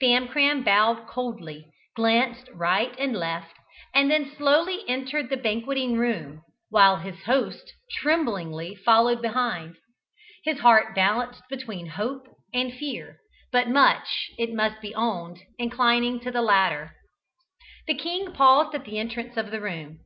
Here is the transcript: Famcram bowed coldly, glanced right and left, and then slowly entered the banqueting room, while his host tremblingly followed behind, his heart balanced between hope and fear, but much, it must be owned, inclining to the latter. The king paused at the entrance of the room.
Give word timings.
Famcram 0.00 0.64
bowed 0.64 1.06
coldly, 1.06 1.66
glanced 1.94 2.48
right 2.54 2.94
and 2.98 3.14
left, 3.14 3.54
and 3.92 4.10
then 4.10 4.32
slowly 4.34 4.82
entered 4.88 5.28
the 5.28 5.36
banqueting 5.36 5.98
room, 5.98 6.40
while 6.70 6.96
his 6.96 7.24
host 7.24 7.74
tremblingly 7.98 8.74
followed 8.74 9.20
behind, 9.20 9.76
his 10.42 10.60
heart 10.60 10.94
balanced 10.94 11.42
between 11.50 11.84
hope 11.88 12.26
and 12.54 12.72
fear, 12.72 13.18
but 13.52 13.68
much, 13.68 14.30
it 14.38 14.54
must 14.54 14.80
be 14.80 14.94
owned, 14.94 15.40
inclining 15.58 16.18
to 16.20 16.30
the 16.30 16.40
latter. 16.40 16.96
The 17.86 17.92
king 17.94 18.32
paused 18.32 18.74
at 18.74 18.86
the 18.86 18.98
entrance 18.98 19.36
of 19.36 19.50
the 19.50 19.60
room. 19.60 20.00